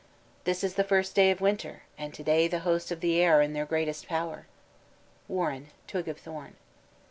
"This 0.45 0.63
is 0.63 0.73
the 0.73 0.83
first 0.83 1.13
day 1.13 1.29
of 1.29 1.37
the 1.37 1.43
winter, 1.43 1.83
and 1.95 2.11
to 2.15 2.23
day 2.23 2.47
the 2.47 2.61
Hosts 2.61 2.89
of 2.89 3.01
the 3.01 3.21
Air 3.21 3.37
are 3.37 3.41
in 3.43 3.53
their 3.53 3.67
greatest 3.67 4.07
power." 4.07 4.47
WARREN: 5.27 5.67
_Twig 5.87 6.07
of 6.07 6.17
Thorn. 6.17 6.55